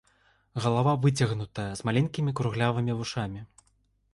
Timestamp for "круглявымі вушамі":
2.41-3.41